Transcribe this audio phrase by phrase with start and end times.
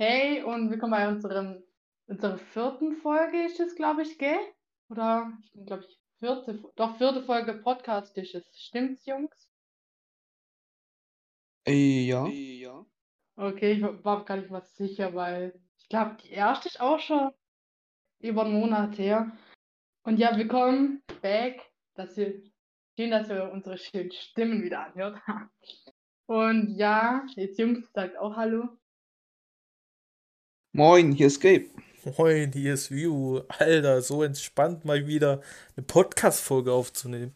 [0.00, 1.60] Hey und willkommen bei unserem,
[2.06, 4.38] unserer vierten Folge ist es, glaube ich, gell?
[4.90, 8.44] Oder, ich bin, glaube ich, vierte, doch, vierte Folge Podcast ist es.
[8.56, 9.50] Stimmt's, Jungs?
[11.66, 12.86] Äh, ja.
[13.34, 17.00] Okay, ich war war gar nicht mal sicher, weil ich glaube, die erste ist auch
[17.00, 17.32] schon
[18.20, 19.36] über einen Monat her.
[20.04, 21.60] Und ja, willkommen back,
[21.94, 22.40] dass ihr,
[22.96, 25.20] schön, dass ihr unsere schönen Stimmen wieder anhört.
[26.26, 28.78] Und ja, jetzt Jungs sagt auch Hallo.
[30.78, 31.64] Moin, hier ist Gabe.
[32.16, 33.40] Moin, hier ist View.
[33.48, 35.42] Alter, so entspannt mal wieder
[35.76, 37.32] eine Podcast-Folge aufzunehmen.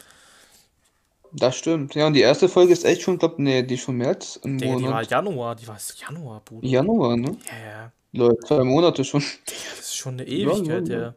[1.33, 1.97] Das stimmt.
[1.97, 4.59] Ja, und die erste Folge ist echt schon, glaub, nee, die ist schon März im
[4.59, 5.10] Digga, die war Monat.
[5.10, 6.69] Januar, die war Januar, Bruder.
[6.69, 7.36] Januar, ne?
[7.47, 7.92] Ja, ja.
[8.12, 9.23] Leute, zwei Monate schon.
[9.23, 11.02] Digga, das ist schon eine Ewigkeit, ja, ja.
[11.02, 11.14] ja.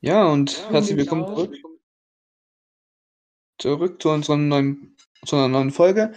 [0.00, 1.34] Ja, und Ja, herzlich willkommen auch.
[1.34, 1.56] zurück.
[3.58, 6.14] Zurück zu unserer neuen, zu einer neuen Folge.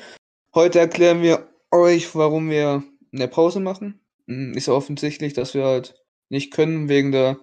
[0.55, 3.99] Heute erklären wir euch, warum wir eine Pause machen.
[4.27, 5.95] Hm, Ist offensichtlich, dass wir halt
[6.30, 7.38] nicht können wegen der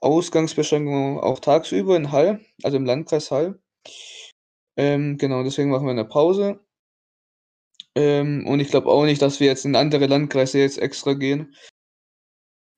[0.00, 3.60] Ausgangsbeschränkung auch tagsüber in Hall, also im Landkreis Hall.
[4.76, 6.60] Ähm, genau, deswegen machen wir eine Pause.
[7.96, 11.54] Ähm, und ich glaube auch nicht, dass wir jetzt in andere Landkreise jetzt extra gehen.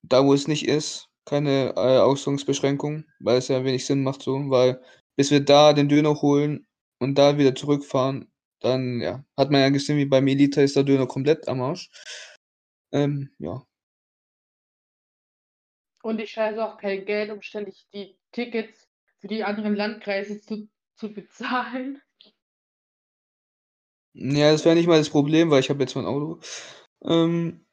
[0.03, 4.49] Da, wo es nicht ist, keine äh, Ausgangsbeschränkung, weil es ja wenig Sinn macht so,
[4.51, 4.81] weil
[5.17, 6.67] bis wir da den Döner holen
[7.01, 10.84] und da wieder zurückfahren, dann ja, hat man ja gesehen, wie beim Elite ist der
[10.84, 11.91] Döner komplett am Arsch.
[12.92, 13.62] Ähm, ja.
[16.03, 20.69] Und ich scheiße auch kein Geld, um ständig die Tickets für die anderen Landkreise zu,
[20.94, 22.00] zu bezahlen.
[24.14, 26.41] Ja, das wäre nicht mal das Problem, weil ich habe jetzt mein Auto.
[27.03, 27.64] Ähm,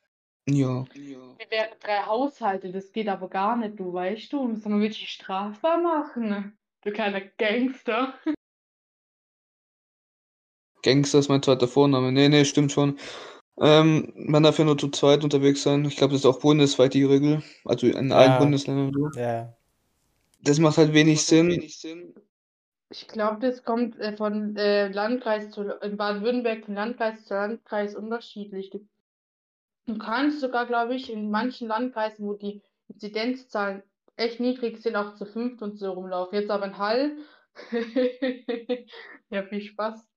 [0.47, 0.85] ja.
[0.93, 4.47] Wir wären drei Haushalte, das geht aber gar nicht, du weißt du.
[4.47, 6.57] Müssen wir wirklich strafbar machen.
[6.81, 8.13] Du kleiner Gangster.
[10.83, 12.11] Gangster ist mein zweiter Vorname.
[12.11, 12.99] Nee, nee, stimmt schon.
[13.57, 15.85] Ähm, man darf ja nur zu zweit unterwegs sein.
[15.85, 17.41] Ich glaube, das ist auch bundesweit die Regel.
[17.63, 18.39] Also in allen Ja.
[18.39, 19.19] Bundesländern so.
[19.19, 19.53] Ja.
[20.41, 21.51] Das macht halt wenig Sinn.
[22.91, 27.95] Ich glaube, das kommt äh, von äh, Landkreis zu in Baden-Württemberg von Landkreis zu Landkreis
[27.95, 28.69] unterschiedlich.
[28.69, 28.85] Du,
[29.87, 33.81] du kannst sogar, glaube ich, in manchen Landkreisen, wo die Inzidenzzahlen
[34.17, 36.37] echt niedrig sind, auch zu fünft und so rumlaufen.
[36.39, 37.11] Jetzt aber in Hall.
[39.31, 40.07] Ja, viel Spaß.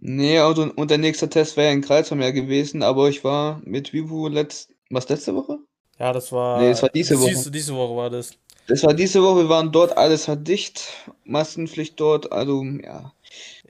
[0.00, 3.60] Nee, also, und der nächste Test wäre ja in Kreuzheim ja gewesen, aber ich war
[3.64, 5.58] mit Vivo letzt, was letzte Woche?
[5.98, 6.60] Ja, das war.
[6.60, 7.28] Nee, das war diese Woche.
[7.30, 8.32] Diese, diese Woche war das.
[8.66, 10.82] Das war diese Woche, wir waren dort, alles hat dicht,
[11.24, 13.12] Maskenpflicht dort, also ja,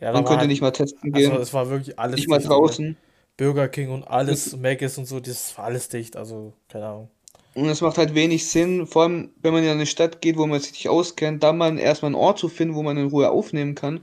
[0.00, 2.28] Ja, man war konnte halt- nicht mal testen Also, gehen, es war wirklich alles nicht
[2.28, 2.96] mal draußen.
[3.38, 6.16] Burger King und alles, Mc's und so, das war alles dicht.
[6.16, 7.10] Also, keine Ahnung.
[7.54, 10.46] Und es macht halt wenig Sinn, vor allem wenn man in eine Stadt geht, wo
[10.46, 13.30] man sich nicht auskennt, da mal erstmal einen Ort zu finden, wo man in Ruhe
[13.30, 14.00] aufnehmen kann.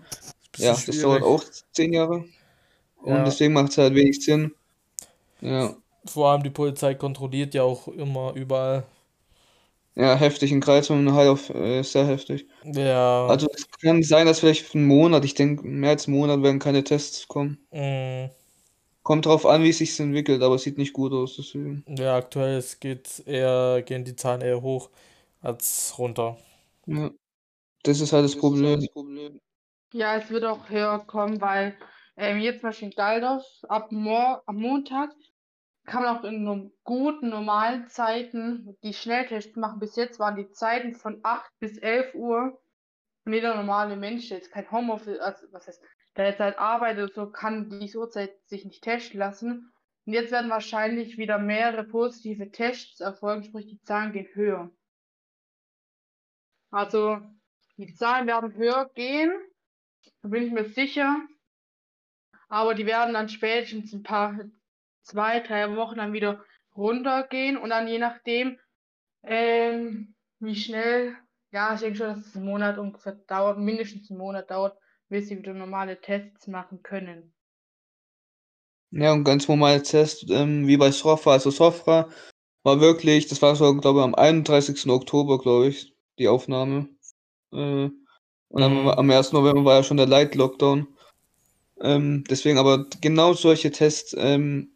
[0.58, 1.00] Ja, das schwierig.
[1.00, 1.44] dauert auch
[1.74, 2.26] zehn Jahre.
[2.98, 3.26] Und Ja.
[3.26, 4.54] deswegen macht es halt wenig Sinn.
[5.42, 8.84] Ja, Vor allem die Polizei kontrolliert ja auch immer überall.
[9.96, 12.48] ja, heftig in Kreuzheim und halt auf, äh, sehr heftig.
[12.64, 13.28] Ja.
[13.28, 16.60] Also es kann sein, dass vielleicht einen Monat, ich denke, mehr als einen Monat werden
[16.60, 17.60] keine Tests kommen.
[17.72, 18.30] mm,
[19.04, 21.86] Kommt drauf an, wie es sich entwickelt, aber es sieht nicht gut aus, deswegen.
[21.88, 24.90] ja, aktuell es geht eher, gehen die Zahlen eher hoch
[25.42, 26.38] als runter.
[26.86, 27.12] Ja.
[27.84, 28.82] Das ist halt das Problem.
[29.92, 31.76] Ja, es wird auch höher kommen, weil
[32.16, 35.12] ähm, jetzt zum Beispiel in Daldorf ab Mor am Montag
[35.86, 39.80] kann man auch in guten, normalen Zeiten die Schnelltests machen.
[39.80, 42.62] Bis jetzt waren die Zeiten von 8 bis 11 Uhr.
[43.26, 45.82] Und jeder normale Mensch, der jetzt kein Homeoffice, also was heißt,
[46.16, 49.74] der jetzt halt arbeitet so, kann diese Uhrzeit sich nicht testen lassen.
[50.06, 54.70] Und jetzt werden wahrscheinlich wieder mehrere positive Tests erfolgen, sprich die Zahlen gehen höher.
[56.72, 57.20] Also
[57.78, 59.32] die Zahlen werden höher gehen.
[60.22, 61.22] Da bin ich mir sicher.
[62.50, 64.40] Aber die werden dann spätestens ein paar,
[65.04, 66.44] zwei, drei Wochen dann wieder
[66.76, 68.58] runtergehen und dann je nachdem,
[69.24, 71.16] ähm, wie schnell,
[71.52, 74.78] ja, ich denke schon, dass es einen Monat ungefähr dauert, mindestens einen Monat dauert,
[75.10, 77.34] bis sie wieder normale Tests machen können.
[78.92, 81.34] Ja, und ganz normale Test, ähm, wie bei Sofra.
[81.34, 82.10] Also Sofra
[82.64, 84.90] war wirklich, das war so, glaube ich, am 31.
[84.90, 86.90] Oktober, glaube ich, die Aufnahme.
[87.54, 87.90] Äh,
[88.50, 89.36] und am, am 1.
[89.36, 90.88] November war ja schon der Light Lockdown.
[91.82, 94.72] Ähm, deswegen aber genau solche Tests ähm,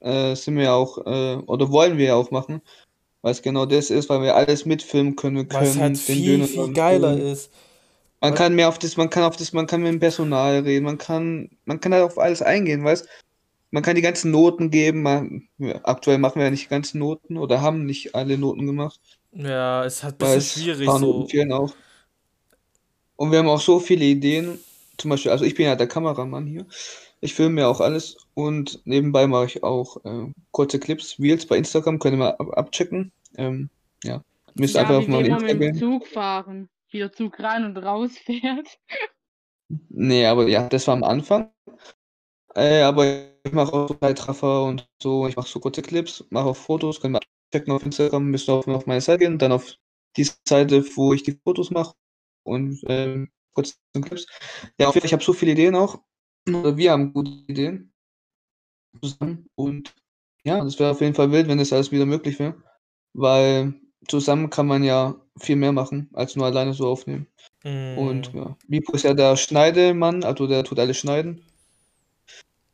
[0.00, 2.60] äh, sind wir ja auch, äh, oder wollen wir ja auch machen,
[3.22, 5.96] weil es genau das ist, weil wir alles mitfilmen können, wir Was können halt den
[5.96, 7.32] viel, Döner viel geiler filmen.
[7.32, 7.50] ist.
[8.20, 10.60] Man Weil- kann mehr auf das, man kann auf das, man kann mit dem Personal
[10.60, 13.08] reden, man kann, man kann halt auf alles eingehen, weißt?
[13.70, 15.48] Man kann die ganzen Noten geben, man,
[15.84, 18.98] aktuell machen wir ja nicht die ganzen Noten oder haben nicht alle Noten gemacht,
[19.32, 21.28] Ja, ist halt ein bisschen es schwierig so.
[21.52, 21.72] auch.
[23.20, 24.58] Und wir haben auch so viele Ideen,
[24.96, 26.66] zum Beispiel, also ich bin ja der Kameramann hier,
[27.20, 31.58] Ich filme ja auch alles und nebenbei mache ich auch äh, kurze Clips, Reels bei
[31.58, 33.12] Instagram, könnt ihr mal ab abchecken.
[33.36, 33.70] Ähm,
[34.04, 34.24] ja,
[34.54, 35.74] müsst Ja, einfach auf meinem wir immer Insta mit dem.
[35.74, 38.78] Zug fahren, wie der Zug rein und raus fährt.
[39.88, 41.50] Nee, aber ja, das war am Anfang.
[42.54, 43.04] Äh, aber
[43.44, 45.26] ich mache auch Zeitraffer und so.
[45.28, 48.48] Ich mache so kurze Clips, mache auch Fotos, könnt ihr mal checken auf Instagram, müsst
[48.48, 49.74] ihr auf, auf meine Seite gehen, dann auf
[50.16, 51.94] die Seite, wo ich die Fotos mache
[52.44, 54.26] und ähm, kurze Clips.
[54.78, 56.00] Ja, auf jeden Fall, ich habe so viele Ideen auch.
[56.48, 57.92] Oder wir haben gute Ideen
[59.02, 59.46] zusammen.
[59.54, 59.94] Und
[60.44, 62.56] ja, das wäre auf jeden Fall wild, wenn das alles wieder möglich wäre.
[63.14, 63.74] Weil
[64.08, 67.26] zusammen kann man ja viel mehr machen, als nur alleine so aufnehmen.
[67.94, 71.42] Und Mm, ja, Mipo ist ja der Schneidemann, also der tut alles schneiden.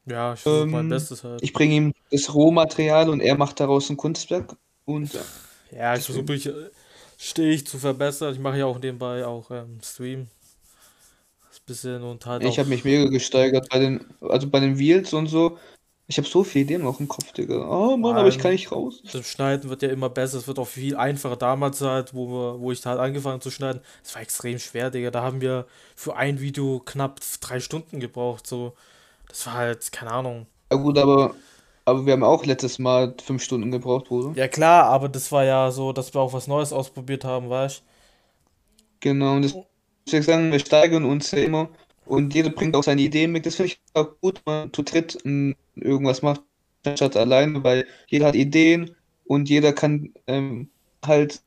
[0.07, 1.43] ja, ich versuche mein Ähm, Bestes halt.
[1.43, 4.57] ich bringe ihm das Rohmaterial und er macht daraus ein Kunstwerk.
[4.85, 5.27] Und ja,
[5.71, 6.71] Ja, ich versuche deswegen.
[7.19, 8.33] Äh, stetig zu verbessern.
[8.33, 10.29] Ich mache ja auch nebenbei auch ähm, Stream.
[11.49, 15.13] Das bisschen und halt Ich habe mich mega gesteigert bei den, also bei den Wheels
[15.13, 15.59] und so.
[16.09, 17.69] Ich habe so viele Ideen noch im Kopf, Digga.
[17.69, 19.03] Oh Mann, aber ich kann nicht raus.
[19.13, 20.39] das Schneiden wird ja immer besser.
[20.39, 21.35] Es wird auch viel einfacher.
[21.35, 25.11] Damals halt, wo wir, wo ich halt angefangen zu schneiden, es war extrem schwer, Digga.
[25.11, 25.67] Da haben wir
[25.97, 28.47] für ein Video knapp drei Stunden gebraucht.
[28.47, 28.75] So,
[29.29, 30.47] das war halt, keine Ahnung.
[30.71, 31.35] Ja gut, aber,
[31.87, 34.37] aber wir haben auch letztes Mal fünf Stunden gebraucht, Bruder.
[34.37, 37.83] Ja klar, aber das war ja so, dass wir auch was Neues ausprobiert haben, weißt
[39.00, 39.55] Genau, und das
[40.06, 41.71] deswegen sagen, wir steigern uns ja immer
[42.05, 43.47] und jeder bringt auch seine Ideen mit.
[43.47, 46.43] Das finde ich auch gut, wenn man zu dritt irgendwas macht,
[46.94, 48.94] statt alleine, weil jeder hat Ideen
[49.27, 50.71] und jeder kann ähm,
[51.05, 51.43] halt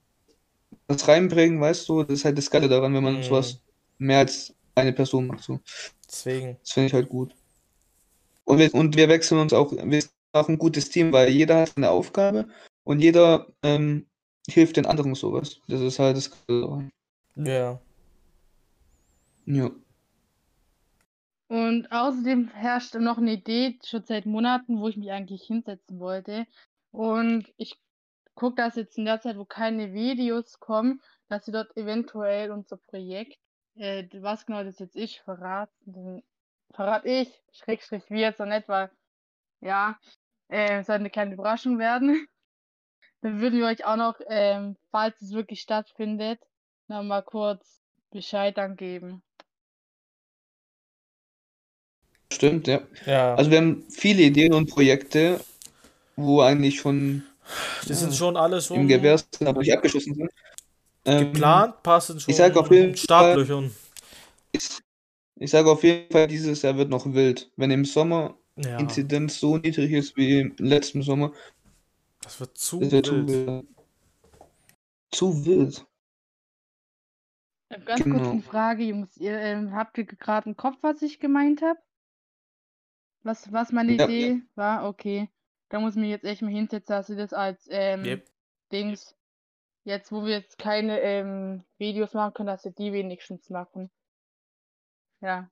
[0.87, 2.03] was reinbringen, weißt du?
[2.03, 3.61] Das ist halt das Geile daran, wenn man Mm, sowas
[3.99, 5.43] mehr als eine Person macht.
[5.43, 5.59] So.
[6.07, 6.57] deswegen.
[6.63, 7.35] Das finde ich halt gut.
[8.45, 11.77] Und wir, und wir wechseln uns auch, wir auch ein gutes Team, weil jeder hat
[11.77, 12.47] eine Aufgabe
[12.83, 14.07] und jeder ähm,
[14.49, 15.59] hilft den anderen sowas.
[15.67, 16.31] Das ist halt das.
[17.35, 17.79] Ja.
[19.45, 19.71] Ja.
[21.47, 26.45] Und außerdem herrscht noch eine Idee schon seit Monaten, wo ich mich eigentlich hinsetzen wollte.
[26.91, 27.79] Und ich
[28.35, 32.77] gucke, dass jetzt in der Zeit, wo keine Videos kommen, dass wir dort eventuell unser
[32.77, 33.39] Projekt,
[33.75, 36.23] äh, was genau das jetzt ist, verraten.
[36.71, 38.91] Verrate ich, Schrägstrich wir jetzt noch nicht, weil,
[39.61, 39.97] ja,
[40.49, 42.27] äh, soll eine kleine Überraschung werden.
[43.21, 46.39] Dann würden wir euch auch noch, ähm, falls es wirklich stattfindet,
[46.87, 49.21] noch mal kurz Bescheid dann geben.
[52.31, 52.81] Stimmt, ja.
[53.05, 53.35] Ja.
[53.35, 55.43] Also wir haben viele Ideen und Projekte,
[56.15, 57.23] wo eigentlich schon
[57.87, 60.31] Die sind ja, schon alle im schon Gewehr sind, aber nicht abgeschlossen sind.
[61.05, 63.75] Ähm, geplant, ein paar sind ich sage auf schon jeden Fall, Startlöchern.
[64.51, 64.69] ich,
[65.35, 67.51] ich sage auf jeden Fall, dieses Jahr wird noch wild.
[67.57, 71.33] Wenn im Sommer Ja, Inzidenz so niedrig ist wie im letzten Sommer,
[72.21, 73.65] das wird das zu wird zu wild.
[75.11, 75.85] Zu wild.
[77.85, 78.41] Ganz kurz eine Genau.
[78.41, 79.15] Frage, Jungs.
[79.17, 81.79] Ihr, ähm, habt ihr gerade im Kopf, was ich gemeint habe?
[83.23, 84.87] Was, was meine Ja, Idee war?
[84.87, 85.29] Okay.
[85.69, 88.27] Da muss ich mich jetzt echt mal hinsetzen, dass wir das als ähm, Yep.
[88.71, 89.15] Dings,
[89.83, 93.91] jetzt wo wir jetzt keine ähm, Videos machen können, dass wir die wenigstens machen.
[95.21, 95.49] Ja.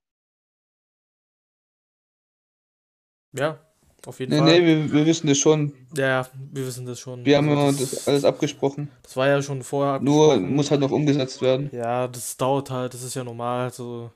[3.34, 3.60] Ja,
[4.06, 4.60] auf jeden Nee, Fall.
[4.62, 5.74] nee, wir, wir wissen das schon.
[5.96, 7.26] Ja, wir wissen das schon.
[7.26, 8.90] Wir haben Also immer das das, alles abgesprochen.
[9.04, 10.56] das war ja schon vorher Nur abgesprochen.
[10.56, 11.70] muss halt noch umgesetzt werden.
[11.72, 13.66] Ja, das dauert halt, das ist ja normal.
[13.66, 14.12] Also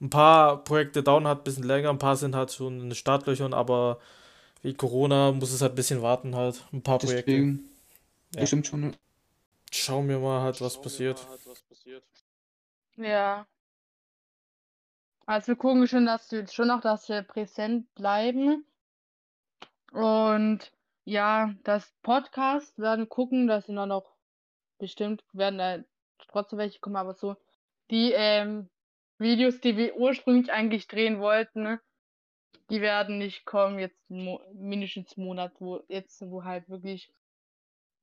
[0.00, 2.94] ein paar Projekte dauern halt ein bisschen länger, ein paar sind halt schon in den
[2.94, 3.98] Startlöchern, aber
[4.62, 6.64] wie Corona muss es halt ein bisschen warten halt.
[6.72, 7.26] Ein paar Projekte.
[7.32, 7.60] Deswegen,
[8.34, 8.40] Ja.
[8.40, 8.82] bestimmt schon.
[8.84, 8.90] ja.
[9.72, 11.26] Schauen wir mal halt, was passiert.
[12.96, 13.46] Ja.
[15.26, 18.64] Also wir gucken schon, dass wir schon noch, dass wir präsent bleiben.
[19.92, 20.72] Und
[21.04, 24.12] ja, das Podcast werden gucken, dass auch noch
[24.78, 25.78] bestimmt werden da
[26.28, 27.36] trotzdem welche kommen, aber so
[27.90, 28.68] die ähm,
[29.18, 31.78] Videos, die wir ursprünglich eigentlich drehen wollten,
[32.70, 37.12] die werden nicht kommen jetzt mindestens Monat, wo jetzt, wo halt wirklich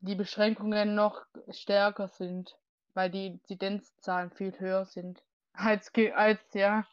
[0.02, 2.56] die Beschränkungen noch stärker sind,
[2.94, 5.22] weil die Inzidenzzahlen viel höher sind
[5.54, 6.86] als als ja,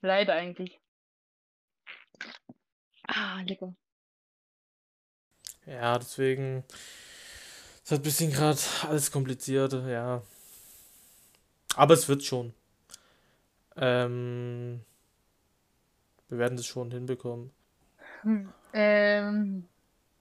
[0.00, 0.80] leider eigentlich.
[3.06, 3.74] Ah, lecker.
[5.66, 6.64] Ja, deswegen
[7.82, 10.22] ist halt ein bisschen gerade alles kompliziert, ja.
[11.76, 12.54] Aber es wird schon.
[13.76, 14.80] Ähm,
[16.28, 17.52] wir werden das schon hinbekommen.
[18.22, 19.68] Hm, ähm,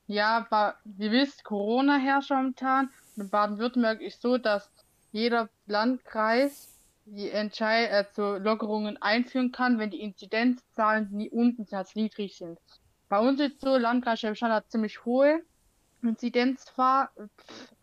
[0.08, 2.90] ja, wie wisst, Corona herrscht momentan.
[3.16, 4.72] In Baden-Württemberg ist so, dass
[5.12, 6.70] jeder Landkreis
[7.16, 12.60] die Entschei also Lockerungen einführen kann, wenn die Inzidenzzahlen nie unten als niedrig sind.
[13.10, 15.42] Bei uns ist so, Landkreis Schwäbisch hat ziemlich hohe
[16.02, 17.12] Inzidenzfahr,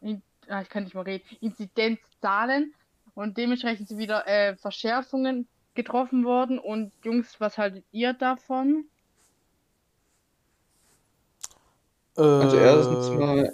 [0.01, 2.75] in, ah, ich kann nicht mal reden, Inzidenzzahlen
[3.15, 8.87] und dementsprechend sind wieder äh, Verschärfungen getroffen worden und Jungs, was haltet ihr davon?
[12.39, 13.53] Also erstens Äh, mal,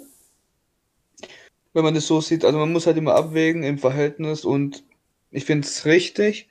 [1.73, 4.83] wenn man das so sieht, also man muss halt immer abwägen im Verhältnis und
[5.33, 6.49] ich finde es richtig.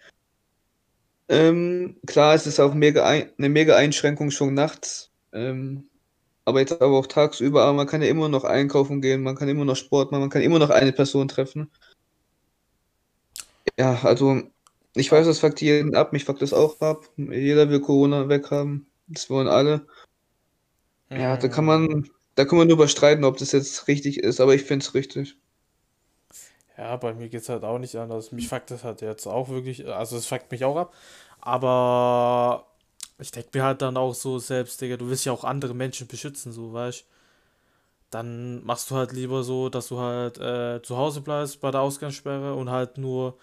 [1.29, 5.11] Ähm, klar, es ist auch mega ein, eine mega Einschränkung schon nachts.
[5.33, 5.89] Ähm,
[6.45, 9.49] aber jetzt aber auch tagsüber, aber man kann ja immer noch einkaufen gehen, man kann
[9.49, 11.71] immer noch Sport machen, man kann immer noch eine Person treffen.
[13.79, 14.43] Ja, also
[14.95, 17.09] ich weiß, das fuckt jeden ab, mich fuckt das auch ab.
[17.17, 18.87] Jeder will Corona weghaben.
[19.07, 19.87] Das wollen alle.
[21.11, 24.41] Ja, da kann mm, man, da kann man drüber streiten, ob das jetzt richtig ist,
[24.41, 25.37] aber ich finde es richtig.
[26.79, 28.33] Ja, bei mir geht's halt auch nicht anders.
[28.33, 30.95] Mich fuckt das halt jetzt auch wirklich, also es fuckt mich auch ab.
[31.41, 32.67] Aber
[33.19, 36.07] ich denke mir halt dann auch so selbst, Digga, du willst ja auch andere Menschen
[36.09, 37.05] beschützen, so, weißt
[38.11, 41.81] Dann machst du halt lieber so, dass du halt äh, zu Hause bleibst bei der
[41.81, 43.39] Ausgangssperre und halt nur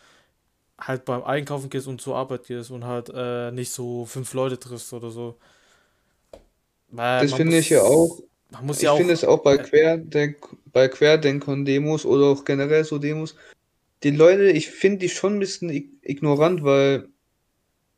[0.79, 4.59] halt beim Einkaufen gehst und zur Arbeit gehst und halt äh, nicht so fünf Leute
[4.59, 5.37] triffst oder so.
[6.89, 8.21] Weil Das finde ich ja auch.
[8.49, 10.37] Man muss ja Ich finde auch, es auch bei äh, Querdenk,
[10.73, 13.35] bei Querdenkern-Demos oder auch generell so Demos.
[14.03, 17.09] Die Leute, ich finde die schon ein bisschen ig- ignorant, weil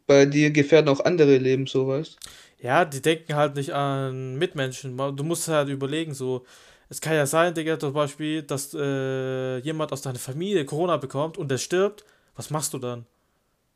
[0.07, 2.19] bei dir gefährden auch andere Leben, so weißt.
[2.59, 4.97] ja, die denken halt nicht an Mitmenschen.
[4.97, 6.45] Du musst halt überlegen, so,
[6.89, 11.37] es kann ja sein, Digga, zum Beispiel, dass äh, jemand aus deiner Familie Corona bekommt
[11.37, 12.05] und der stirbt.
[12.35, 13.05] Was machst du dann?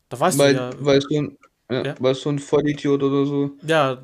[0.09, 1.37] Da weißt du Weil, ja, weil so ein,
[1.69, 3.57] ja, ja, weil so ein Vollidiot oder so.
[3.61, 4.03] ja,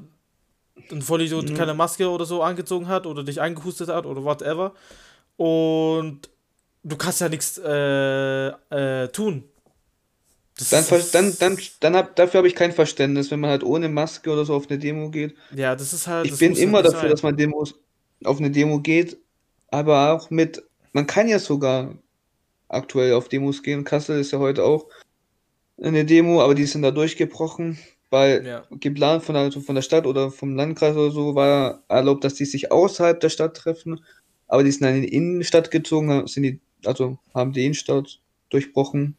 [0.92, 1.56] ein Vollidiot Mhm.
[1.56, 4.74] keine Maske oder so angezogen hat oder dich eingehustet hat oder whatever.
[5.38, 6.30] Und
[6.84, 9.44] du kannst ja nichts äh, äh, tun.
[10.58, 13.64] Das Dann, ist, dann, dann, dann hab, dafür habe ich kein Verständnis, wenn man halt
[13.64, 15.36] ohne Maske oder so auf eine Demo geht.
[15.56, 17.32] ja, das ist halt, Ich bin immer dafür, dass sein.
[17.32, 17.74] man Demos
[18.24, 19.18] auf eine Demo geht,
[19.70, 20.62] aber auch mit,
[20.94, 21.96] man kann ja sogar
[22.68, 23.84] aktuell auf Demos gehen.
[23.84, 24.86] Kassel ist ja heute auch
[25.82, 27.80] eine Demo, aber die sind da durchgebrochen,
[28.12, 28.64] weil Ja.
[28.72, 32.36] geplant von der, also von der Stadt oder vom Landkreis oder so war erlaubt, dass
[32.36, 34.04] die sich außerhalb der Stadt treffen,
[34.48, 39.18] aber die sind dann in die Innenstadt gezogen, sind die, also haben die Innenstadt durchbrochen,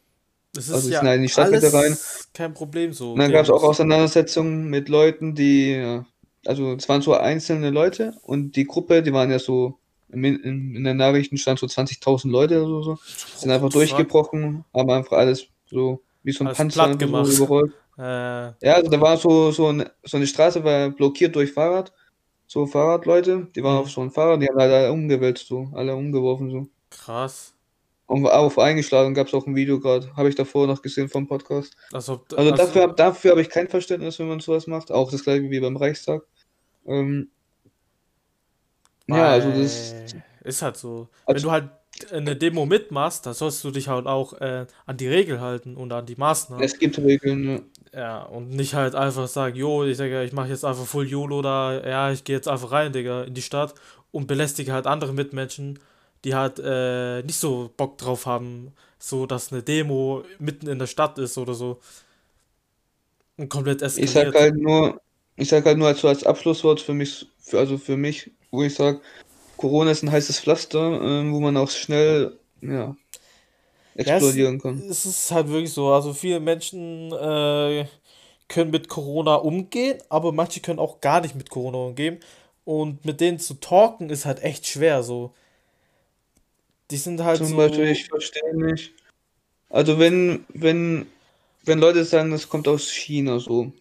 [0.54, 1.84] Das also ist die sind halt ja in die Stadtmitte rein.
[1.84, 3.62] alles kein Problem, so Und dann gab es auch.
[3.62, 6.06] Auseinandersetzungen mit Leuten, die, ja,
[6.46, 9.78] also es waren so einzelne Leute und die Gruppe, die waren ja so,
[10.10, 12.98] in, in, in den Nachrichten stand so 20.000 Leute oder so,
[13.36, 17.72] sind einfach durchgebrochen, haben einfach alles so wie so ein Alles Panzer so überrollt.
[17.98, 21.92] Äh, Ja, also da war so, so, eine, so eine Straße war blockiert durch Fahrrad,
[22.46, 23.90] so Fahrradleute, die waren auf mhm.
[23.90, 26.66] so einem Fahrrad, die haben alle umgewälzt, so, alle umgeworfen, so.
[26.90, 27.54] Krass.
[28.06, 31.26] Und auf eingeschlagen gab es auch ein Video gerade, habe ich davor noch gesehen vom
[31.26, 31.74] Podcast.
[31.92, 34.90] Also, Also dafür, also, dafür habe ich kein Verständnis, wenn man sowas macht.
[34.92, 36.22] Auch das gleiche wie beim Reichstag.
[36.86, 37.30] Ähm,
[39.06, 39.94] ja, also das.
[40.44, 41.08] ist halt so.
[41.26, 41.70] Wenn Also, du halt
[42.10, 45.92] eine Demo mitmachst, dann sollst du dich halt auch äh, an die Regel halten und
[45.92, 46.62] an die Maßnahmen.
[46.62, 47.70] es gibt Regeln.
[47.94, 51.42] Ja, und nicht halt einfach sagen, jo, ich sage, ich mache jetzt einfach Full YOLO
[51.42, 53.74] da, ja, ich gehe jetzt einfach rein, Digga, in die Stadt
[54.12, 55.78] und belästige halt andere Mitmenschen,
[56.24, 60.86] die halt äh, nicht so Bock drauf haben, so dass eine Demo mitten in der
[60.86, 61.80] Stadt ist oder so
[63.36, 64.34] und komplett Ich sag eskaliert.
[64.34, 65.00] halt nur,
[65.36, 68.62] ich sag halt nur als, so als Abschlusswort für mich, für, also für mich, wo
[68.62, 69.00] ich sage,
[69.56, 72.96] Corona ist ein heißes Pflaster, ähm, wo man auch schnell, ja,
[73.94, 74.82] Ja, es, explodieren kann.
[74.88, 77.86] es ist halt wirklich so, also viele Menschen äh,
[78.48, 82.18] können mit Corona umgehen, aber manche können auch gar nicht mit Corona umgehen
[82.64, 85.34] und mit denen zu talken ist halt echt schwer, so.
[86.90, 88.92] Die sind halt Zum Beispiel, ich so, verstehe nicht.
[89.70, 91.06] Also wenn, wenn,
[91.64, 93.72] wenn Leute sagen, das kommt aus China so,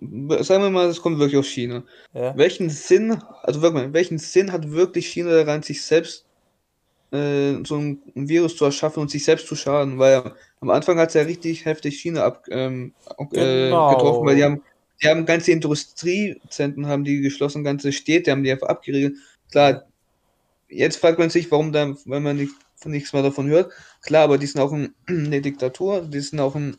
[0.00, 1.84] sagen wir mal, das kommt wirklich aus China.
[2.12, 2.36] ja.
[2.36, 6.25] Welchen Sinn, also wirklich welchen Sinn hat wirklich China daran, sich selbst
[7.12, 9.98] äh, so ein, Virus zu erschaffen und sich selbst zu schaden?
[9.98, 12.94] Weil am Anfang hat es ja richtig heftig China ab, ähm,
[13.32, 14.54] äh, getroffen, weil die Genau.
[14.54, 14.62] haben,
[15.02, 19.16] die haben ganze Industriezentren haben die geschlossen, ganze Städte haben die einfach abgeriegelt.
[19.50, 19.86] Klar,
[20.68, 22.52] jetzt fragt man sich, warum da, wenn man nicht,
[22.84, 23.72] nichts mehr davon hört.
[24.02, 26.76] Klar, aber die sind auch ein, eine Diktatur, die sind auch ein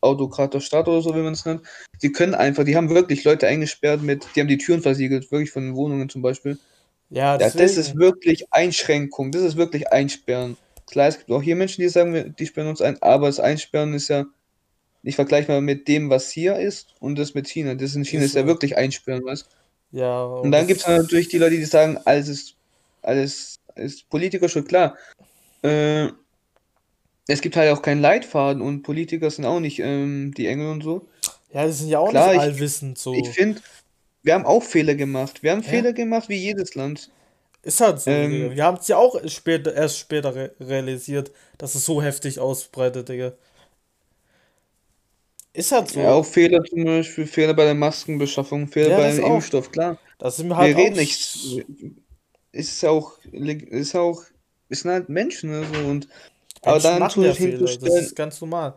[0.00, 1.62] autokrater Staat oder so, wie man es nennt.
[2.02, 5.50] Die können einfach, die haben wirklich Leute eingesperrt mit, die haben die Türen versiegelt, wirklich
[5.50, 6.58] von den Wohnungen zum Beispiel.
[7.10, 7.98] Ja, Ja, das ist deswegen.
[8.00, 10.56] wirklich Einschränkung, das ist wirklich Einsperren.
[10.86, 13.94] Klar, es gibt auch hier Menschen, die sagen, die sperren uns ein, aber das Einsperren
[13.94, 14.24] ist ja
[15.02, 17.74] nicht vergleichbar mit dem, was hier ist und das mit China.
[17.74, 19.46] Das in China Ist ist ja wirklich Einsperren, weißt
[19.92, 21.02] Ja, Und und dann gibt es das.
[21.02, 22.54] natürlich die Leute, die sagen, alles ist,
[23.02, 24.96] alles ist Politiker schon klar.
[25.62, 26.08] Äh,
[27.26, 30.82] es gibt halt auch keinen Leitfaden und Politiker sind auch nicht ähm, die Engel und
[30.82, 31.06] so.
[31.52, 33.22] Ja, die sind ja auch Klar, nicht ich, allwissend, ich so.
[33.32, 33.60] finde,
[34.28, 35.42] wir haben auch Fehler gemacht.
[35.42, 37.10] Wir haben Ja, Fehler gemacht wie jedes Land.
[37.62, 38.10] ist halt so.
[38.10, 42.38] Ähm, Wir haben es ja auch später, erst später re realisiert, dass es so heftig
[42.40, 43.32] ausbreitet, Digga.
[45.52, 46.32] Ist halt ja, auch so.
[46.32, 49.24] Fehler zum Beispiel, Fehler bei der Maskenbeschaffung, Fehler Ja, bei das dem.
[49.24, 49.98] Impfstoff, klar.
[50.18, 50.78] Da sind wir Wir halt auch.
[50.84, 51.66] reden nicht,
[52.52, 54.22] ist auch, ist auch,
[54.68, 56.08] ist halt Menschen, ne, so, und,
[56.62, 58.74] aber dann zu ja das ist ganz normal.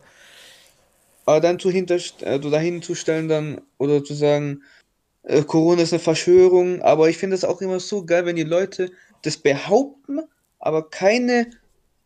[1.24, 4.62] aber dann zu hinterst also dahin zu stellen dann oder zu sagen,
[5.24, 8.42] äh, Corona ist eine Verschwörung, aber ich finde das auch immer so geil, wenn die
[8.44, 8.90] Leute
[9.22, 10.20] das behaupten,
[10.58, 11.50] aber keine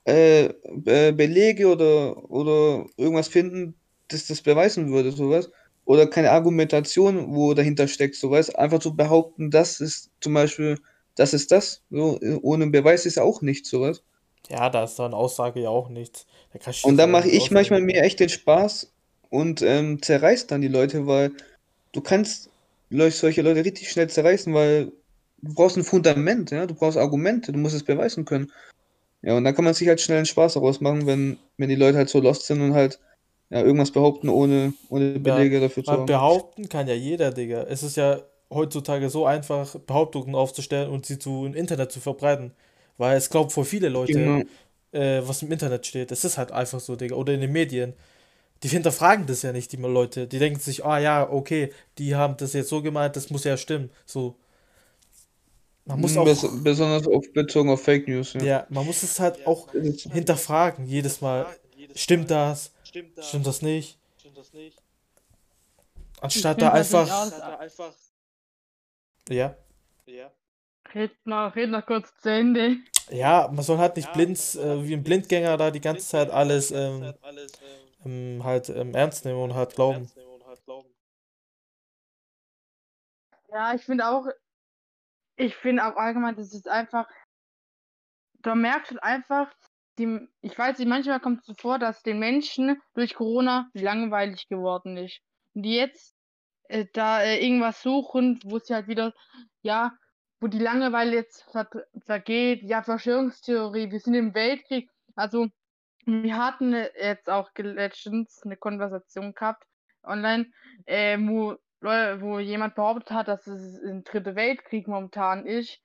[0.05, 3.75] äh, Be Belege oder, oder irgendwas finden,
[4.09, 5.51] das das beweisen würde, sowas.
[5.85, 8.55] Oder keine Argumentation, wo dahinter steckt, sowas.
[8.55, 10.79] Einfach zu behaupten, das ist zum Beispiel,
[11.15, 11.83] das ist das.
[11.91, 14.03] So, ohne Beweis ist auch nichts, sowas.
[14.49, 16.27] Ja, da ist dann Aussage ja auch nichts.
[16.53, 18.93] Da Und dann ja mache ich manchmal mir echt den Spaß
[19.31, 21.33] und ähm, zerreiß dann die Leute, weil
[21.93, 22.51] du kannst
[22.91, 24.93] Leu- solche Leute richtig schnell zerreißen, weil
[25.39, 28.53] du brauchst ein Fundament, ja, du brauchst Argumente, du musst es beweisen können.
[29.23, 31.75] Ja, und dann kann man sich halt schnell einen Spaß daraus machen, wenn, wenn die
[31.77, 33.01] Leute halt so lost sind und halt
[33.51, 36.07] ja, irgendwas behaupten, ohne, ohne Ja, Belege dafür zu haben.
[36.07, 37.65] behaupten kann ja jeder, Digga.
[37.65, 42.53] Es ist ja heutzutage so einfach, Behauptungen aufzustellen und sie zu, im Internet zu verbreiten.
[42.97, 44.47] Weil es glaubt voll viele Leute, Genau.
[44.93, 46.13] äh, was im Internet steht.
[46.13, 47.17] Es ist halt einfach so, Digga.
[47.17, 47.95] Oder in den Medien.
[48.63, 50.27] Die hinterfragen das ja nicht, die Leute.
[50.27, 53.57] Die denken sich, ah ja, okay, die haben das jetzt so gemeint, das muss ja
[53.57, 53.91] stimmen.
[54.07, 54.37] So.
[55.85, 58.43] Man muss Bes auch, besonders auf, bezogen auf Fake News, ja.
[58.43, 61.47] ja, man muss es halt auch Das ist, hinterfragen, jedes Mal.
[61.95, 62.73] Stimmt das?
[62.83, 63.99] Stimmt das nicht?
[64.19, 64.73] Ich
[66.23, 67.31] Anstatt da natürlich einfach, auch,
[69.29, 69.55] ja.
[70.95, 72.79] red noch, red noch kurz zu Ende.
[73.11, 76.73] Ja, man soll halt nicht blind, äh, wie ein Blindgänger da die ganze Zeit alles
[76.73, 77.15] ähm,
[78.07, 80.11] ähm, halt ähm, ernst nehmen und halt glauben.
[83.49, 84.27] Ja, ich finde auch,
[85.37, 87.09] ich finde auch allgemein, das ist einfach,
[88.41, 89.53] da merkst du einfach,
[89.99, 94.49] die, ich weiß nicht, manchmal kommt es so vor, dass den Menschen durch Corona langweilig
[94.49, 95.21] geworden ist.
[95.55, 96.15] Und die jetzt
[96.69, 99.15] äh, da äh, irgendwas suchen, wo sie halt wieder,
[99.63, 99.93] ja,
[100.41, 101.69] wo die Langeweile jetzt ver
[102.05, 104.91] vergeht, ja, Verschwörungstheorie, wir sind im Weltkrieg.
[105.15, 105.49] Also,
[106.07, 109.65] wir hatten jetzt auch letztens eine Konversation gehabt
[110.05, 110.51] online,
[110.87, 115.81] äh, wo, wo jemand behauptet hat, dass es ein dritter Weltkrieg momentan ist,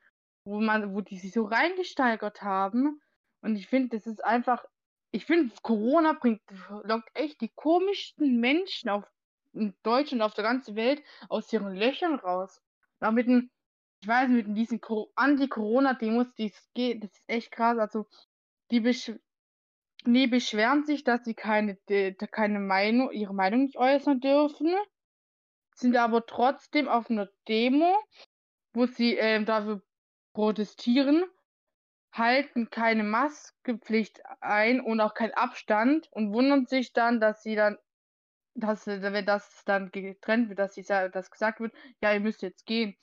[0.45, 3.01] wo man, wo die sich so reingesteigert haben.
[3.41, 4.63] Und ich finde, das ist einfach,
[5.11, 6.41] ich finde, Corona bringt,
[6.83, 9.05] lockt echt die komischsten Menschen auf
[9.53, 12.61] in Deutschland, auf der ganzen Welt aus ihren Löchern raus.
[13.01, 13.27] Auch mit
[14.01, 17.77] ich weiß mit diesen Co- Anti-Corona-Demos, die es geht, das ist echt krass.
[17.77, 18.07] Also,
[18.71, 18.83] die,
[20.05, 21.77] die beschweren sich, dass sie keine,
[22.31, 24.73] keine Meinung, ihre Meinung nicht äußern dürfen,
[25.75, 27.95] sind aber trotzdem auf einer Demo,
[28.73, 29.81] wo sie ähm, dafür
[30.33, 31.23] protestieren,
[32.11, 37.77] halten keine Maskenpflicht ein und auch keinen Abstand und wundern sich dann, dass sie dann,
[38.53, 42.41] dass, äh, wenn das dann getrennt wird, dass sie dass gesagt wird, ja, ihr müsst
[42.41, 42.95] jetzt gehen.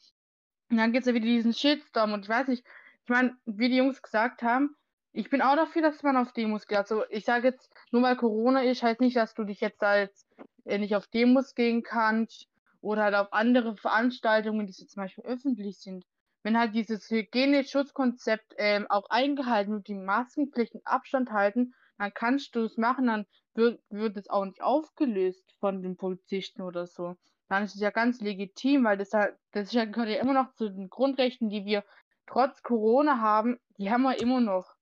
[0.71, 2.67] Und dann gibt es ja wieder diesen Shitstorm und ich weiß nicht,
[3.05, 4.77] ich meine, wie die Jungs gesagt haben,
[5.13, 6.79] ich bin auch dafür, dass man auf Demos geht.
[6.79, 10.27] Also ich sage jetzt, nur weil Corona ist, heißt nicht, dass du dich jetzt jetzt
[10.65, 12.47] äh, nicht auf Demos gehen kannst
[12.81, 16.05] oder halt auf andere Veranstaltungen, die zum Beispiel öffentlich sind.
[16.43, 22.61] Wenn halt dieses Hygieneschutzkonzept ähm, auch eingehalten wird, die Maskenpflicht Abstand halten, dann kannst du
[22.61, 27.17] es machen, dann wird, wird es auch nicht aufgelöst von den Polizisten oder so.
[27.49, 30.69] Dann ist es ja ganz legitim, weil das halt, das gehört ja immer noch zu
[30.69, 31.83] den Grundrechten, die wir
[32.27, 34.78] trotz Corona haben, die haben wir immer noch.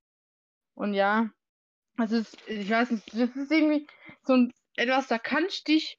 [0.77, 1.31] Und ja,
[1.97, 3.87] also ich weiß nicht, das ist irgendwie
[4.23, 5.99] so ein, etwas, da kannst du dich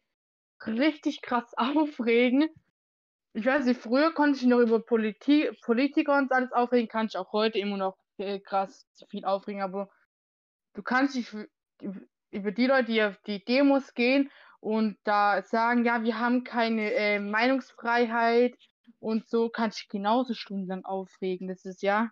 [0.65, 2.47] richtig krass aufregen.
[3.33, 7.17] Ich weiß nicht, früher konnte ich noch über Politi Politiker und alles aufregen, kann ich
[7.17, 9.89] auch heute immer noch äh, krass viel aufregen, aber
[10.73, 11.27] du kannst dich
[12.31, 16.93] über die Leute, die auf die Demos gehen und da sagen, ja, wir haben keine
[16.93, 18.55] äh, Meinungsfreiheit
[18.99, 21.47] und so, kannst dich genauso stundenlang aufregen.
[21.47, 22.11] Das ist ja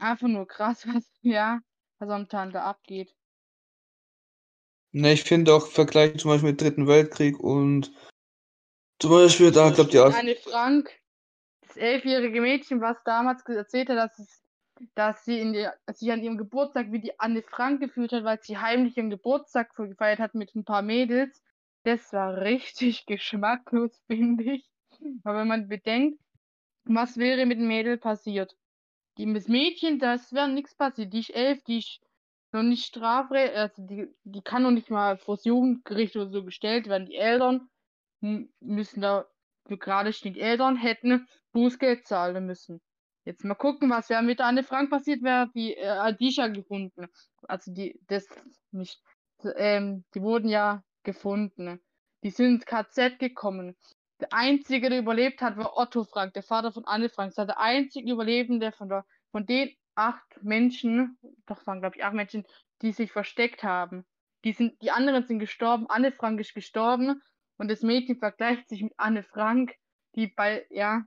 [0.00, 1.60] einfach nur krass, was, ja,
[1.98, 3.14] was momentan da abgeht.
[4.94, 7.92] Ne, ich finde auch Vergleich zum Beispiel mit Dritten Weltkrieg und
[8.98, 10.90] zum Beispiel, da glaubt ihr auch, Anne Frank,
[11.66, 14.42] das elfjährige Mädchen, was damals erzählt hat, dass, es,
[14.94, 18.40] dass sie in der, sich an ihrem Geburtstag wie die Anne Frank gefühlt hat, weil
[18.42, 21.42] sie heimlich ihren Geburtstag gefeiert hat mit ein paar Mädels.
[21.84, 24.70] Das war richtig geschmacklos, finde ich.
[25.24, 26.20] Aber wenn man bedenkt,
[26.84, 28.54] was wäre mit dem Mädel passiert?
[29.18, 31.12] Die, das Mädchen, das wäre nichts passiert.
[31.12, 32.00] Die ist elf, die ist
[32.52, 36.86] noch nicht strafrecht, also die, die kann noch nicht mal vors Jugendgericht oder so gestellt
[36.86, 37.06] werden.
[37.06, 37.68] Die Eltern
[38.60, 39.26] müssen da,
[39.68, 42.80] gerade die Eltern hätten Bußgeld zahlen müssen.
[43.24, 47.06] Jetzt mal gucken, was wäre mit Anne Frank passiert, wäre die äh, Adisha gefunden.
[47.42, 48.26] Also die, das
[48.72, 49.00] nicht,
[49.56, 51.80] ähm, die wurden ja gefunden.
[52.24, 53.76] Die sind ins KZ gekommen.
[54.22, 57.30] Der einzige, der überlebt hat, war Otto Frank, der Vater von Anne Frank.
[57.30, 62.04] Das war der einzige Überlebende von, der, von den acht Menschen, doch waren glaube ich
[62.04, 62.46] acht Menschen,
[62.82, 64.06] die sich versteckt haben.
[64.44, 67.20] Die, sind, die anderen sind gestorben, Anne Frank ist gestorben
[67.56, 69.74] und das Mädchen vergleicht sich mit Anne Frank,
[70.14, 71.02] die bei, ja,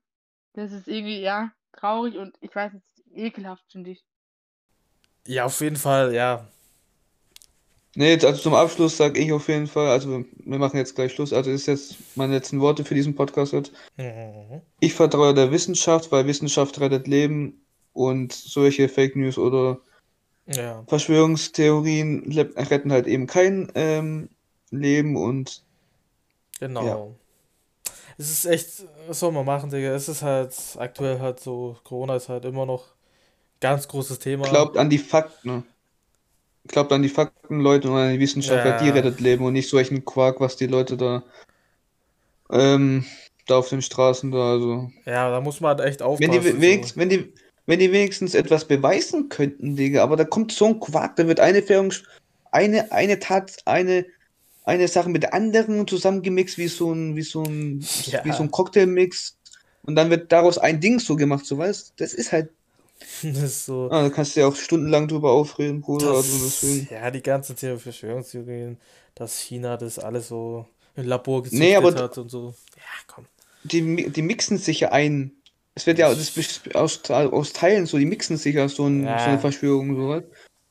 [0.54, 4.04] das ist irgendwie, ja, traurig und ich weiß nicht, ekelhaft, finde ich.
[5.26, 6.50] Ja, auf jeden Fall, ja.
[7.96, 11.14] Nee, jetzt also zum Abschluss sage ich auf jeden Fall, also wir machen jetzt gleich
[11.14, 13.72] Schluss, also das ist jetzt meine letzten Worte für diesen Podcast jetzt.
[13.96, 14.62] Mhm.
[14.82, 19.80] Ich vertraue der Wissenschaft, weil Wissenschaft rettet Leben und solche Fake News oder
[20.48, 20.84] Ja.
[20.88, 24.30] Verschwörungstheorien retten halt eben kein ähm,
[24.72, 25.64] Leben und
[26.60, 27.16] Genau.
[28.18, 29.90] Es ist echt, was soll man machen, Digga?
[29.94, 32.86] Es ist halt aktuell halt so, Corona ist halt immer noch
[33.60, 34.48] ganz großes Thema.
[34.48, 35.66] glaubt an die Fakten.
[36.68, 38.94] Glaubt an die Fakten, Leute, und an die Wissenschaft, weil die Ja.
[38.94, 41.24] rettet Leben und nicht solchen Quark, was die Leute da
[42.52, 43.06] ähm,
[43.48, 44.90] da auf den Straßen da, also.
[45.06, 46.62] Ja, da muss man halt echt Wenn die, aufpassen.
[46.62, 47.00] wenigstens, so.
[47.00, 47.34] wenn die,
[47.66, 51.40] wenn die wenigstens etwas beweisen könnten, Digga, aber da kommt so ein Quark, da wird
[51.40, 51.94] eine Fährung,
[52.52, 54.06] eine, eine Tat, eine,
[54.64, 58.24] eine Sache mit der anderen zusammengemixt, wie so ein, wie so ein, Ja.
[58.24, 59.38] wie so ein Cocktailmix.
[59.84, 62.50] Und dann wird daraus ein Ding so gemacht, so weißt Das ist halt,
[63.44, 63.90] ist so.
[63.92, 66.88] ah, da kannst du ja auch stundenlang drüber aufreden, Bruder, Das, also deswegen.
[66.94, 68.78] ja, die ganzen Theor- Verschwörungstheorien,
[69.16, 72.54] dass China das alles so im Labor gezüchtet Nee, aber- hat und so.
[72.76, 73.26] Ja, komm.
[73.64, 75.32] Die, die mixen sich ja ein.
[75.74, 76.34] Es wird ja das
[76.74, 79.20] aus, aus Teilen so, die mixen sich ja so, ein, Ja.
[79.20, 80.24] so eine Verschwörung so was.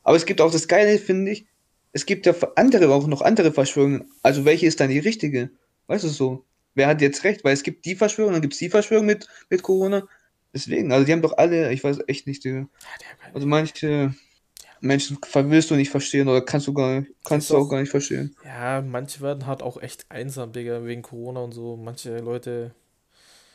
[0.02, 1.44] Aber es gibt auch das Geile, finde ich,
[1.92, 4.10] es gibt ja andere, auch noch andere Verschwörungen.
[4.22, 5.50] Also welche ist dann die richtige?
[5.88, 6.44] Weißt du so?
[6.74, 7.44] Wer hat jetzt recht?
[7.44, 10.06] Weil es gibt die Verschwörung, dann gibt es die Verschwörung mit, mit Corona.
[10.54, 12.66] Deswegen, also die haben doch alle, ich weiß echt nicht, die
[13.34, 14.14] Also manche
[14.80, 17.90] Menschen willst du nicht verstehen oder kannst du gar kannst ist du auch gar nicht
[17.90, 18.36] verstehen.
[18.44, 21.76] Ja, manche werden halt auch echt einsam, Digga, wegen Corona und so.
[21.76, 22.72] Manche Leute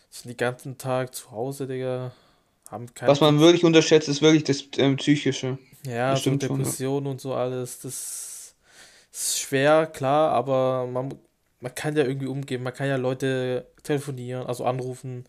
[0.09, 2.11] sind den ganzen Tag zu Hause, Digga,
[2.69, 3.11] haben keine.
[3.11, 5.57] Was man wirklich unterschätzt, ist wirklich das ähm, Psychische.
[5.85, 6.47] Ja, das so schon, ja.
[6.47, 8.55] Depressionen und so alles, das
[9.11, 11.13] ist schwer, klar, aber man,
[11.61, 12.63] man kann ja irgendwie umgehen.
[12.63, 15.25] Man kann ja Leute telefonieren, also anrufen.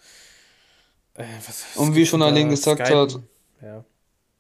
[1.20, 2.30] Äh, was, Und wie schon da?
[2.30, 3.00] gesagt Skypen.
[3.00, 3.20] hat,
[3.62, 3.84] Ja.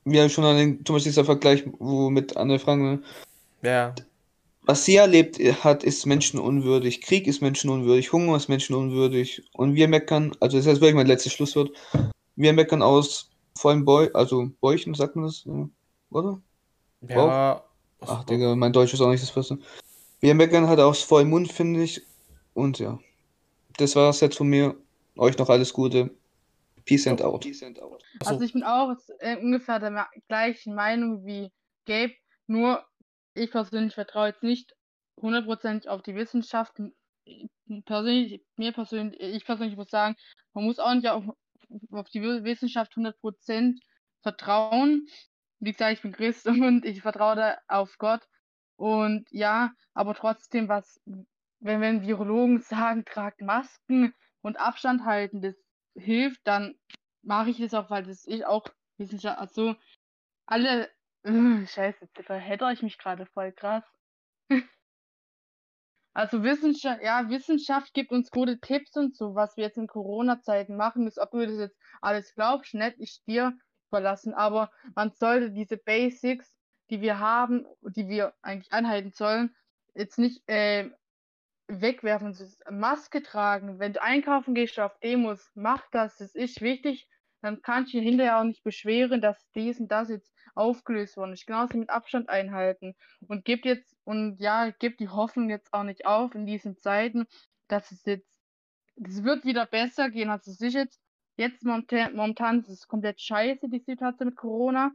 [0.04, 3.02] Wir haben schon an den, zum Beispiel dieser Vergleich, wo mit Anne Frank, ne?
[3.62, 3.94] Ja,
[4.62, 7.02] Was sie erlebt hat, ist menschenunwürdig.
[7.02, 8.12] Krieg ist menschenunwürdig.
[8.12, 9.42] Hunger ist menschenunwürdig.
[9.52, 11.70] Und wir meckern, also das ist wirklich mein letztes Schlusswort.
[12.36, 15.44] Wir meckern aus vollen Bäu also Bäuchen, sagt man das?
[16.10, 16.40] Oder?
[17.08, 17.62] ja.
[18.02, 19.58] Ach, Digga, mein Deutsch ist auch nicht das Beste.
[20.20, 22.02] Wir meckern halt aus vollem Mund, finde ich.
[22.54, 22.98] Und ja.
[23.76, 24.74] Das war's jetzt von mir.
[25.16, 26.10] Euch noch alles Gute.
[27.42, 28.02] Peace and out.
[28.20, 31.50] Achso, Also ich bin auch äh, ungefähr der gleichen Meinung wie
[31.86, 32.14] Gabe,
[32.46, 32.84] nur
[33.34, 34.74] ich persönlich vertraue jetzt nicht
[35.20, 36.72] hundertprozentig auf die Wissenschaft.
[37.86, 40.16] Persönlich, mir persönlich, ich persönlich muss sagen,
[40.52, 41.24] man muss auch nicht auf,
[41.92, 43.80] auf die Wi- Wissenschaft 100%
[44.22, 45.06] vertrauen.
[45.60, 48.26] Wie gesagt, ich bin Christ und ich vertraue da auf Gott.
[48.76, 51.00] Und ja, aber trotzdem, was,
[51.60, 55.54] wenn, wenn Virologen sagen, tragt Masken und Abstand halten, das
[56.00, 56.74] hilft, dann
[57.22, 58.66] mache ich das auch, weil das ich auch
[58.98, 59.76] Wissenschaft, also
[60.46, 60.90] alle,
[61.22, 63.84] äh, scheiße, verhedder ich mich gerade voll krass.
[66.12, 70.76] Also Wissenschaft, ja, Wissenschaft gibt uns gute Tipps und so, was wir jetzt in Corona-Zeiten
[70.76, 73.56] machen, ist, ob du das jetzt alles glaubst, nicht, ich dir
[73.90, 76.52] überlassen, aber man sollte diese Basics,
[76.90, 79.54] die wir haben, die wir eigentlich anhalten sollen,
[79.94, 80.90] jetzt nicht äh,
[81.70, 82.36] wegwerfen.
[82.70, 87.08] Maske tragen, wenn du einkaufen gehst auf Demos, mach das, das ist wichtig.
[87.42, 91.32] Dann kannst du dich hinterher auch nicht beschweren, dass dies und das jetzt aufgelöst worden
[91.32, 91.46] ist.
[91.46, 92.94] Genauso mit Abstand einhalten.
[93.26, 97.26] Und gibt jetzt, und ja, gibt die Hoffnung jetzt auch nicht auf in diesen Zeiten,
[97.68, 98.38] dass es jetzt,
[99.02, 100.28] es wird wieder besser gehen.
[100.28, 101.00] Also es ist jetzt,
[101.36, 104.92] jetzt momentan, momentan ist es komplett scheiße, die Situation mit Corona.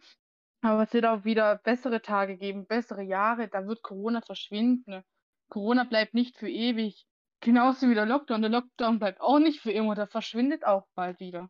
[0.61, 3.47] Aber es wird auch wieder bessere Tage geben, bessere Jahre.
[3.47, 5.03] Da wird Corona verschwinden.
[5.49, 7.08] Corona bleibt nicht für ewig.
[7.41, 8.41] Genauso wie der Lockdown.
[8.41, 9.95] Der Lockdown bleibt auch nicht für immer.
[9.95, 11.49] Der verschwindet auch bald wieder.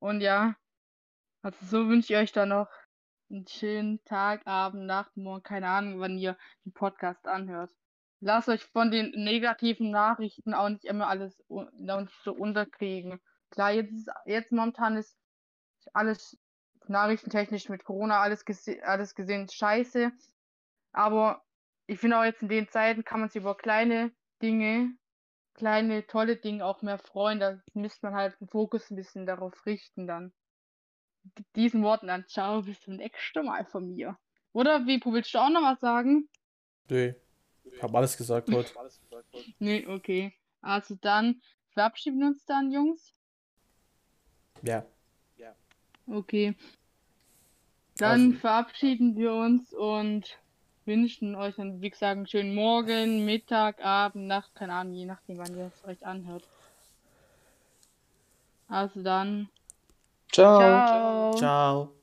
[0.00, 0.56] Und ja,
[1.42, 2.68] also so wünsche ich euch dann noch
[3.30, 7.70] einen schönen Tag, Abend, Nacht, Morgen, keine Ahnung, wann ihr den Podcast anhört.
[8.20, 11.40] Lasst euch von den negativen Nachrichten auch nicht immer alles
[12.24, 13.20] so unterkriegen.
[13.50, 15.16] Klar, jetzt, ist, jetzt momentan ist
[15.92, 16.36] alles
[16.88, 20.10] nachrichtentechnisch mit Corona alles, gese alles gesehen scheiße.
[20.92, 21.44] Aber
[21.88, 24.94] ich finde auch jetzt in den Zeiten kann man sich über kleine Dinge,
[25.54, 27.40] kleine tolle Dinge auch mehr freuen.
[27.40, 30.32] Da müsste man halt den Fokus ein bisschen darauf richten dann.
[31.36, 34.16] Mit diesen Worten dann ciao, bis zum nächsten Mal von mir.
[34.52, 36.28] Oder wie, willst du auch noch was sagen?
[36.88, 37.14] nee.
[37.70, 38.72] Ich hab alles gesagt heute.
[39.58, 40.32] Nee, okay.
[40.62, 43.12] Also dann verabschieden uns dann, Jungs.
[44.62, 44.86] Ja.
[46.06, 46.56] Okay.
[47.98, 50.38] Dann Also- verabschieden wir uns und
[50.88, 55.38] wünschen euch dann, wie gesagt, einen schönen Morgen, Mittag, Abend, Nacht, keine Ahnung, je nachdem,
[55.38, 56.42] wann ihr es euch anhört.
[58.66, 59.48] Also dann,
[60.32, 60.58] Ciao.
[60.58, 61.36] ciao.
[61.36, 61.97] Ciao.